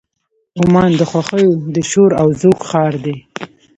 عمان 0.61 0.91
د 0.99 1.01
خوښیو 1.11 1.51
د 1.75 1.77
شور 1.89 2.11
او 2.21 2.27
زوږ 2.41 2.59
ښار 2.69 2.93
دی. 3.05 3.15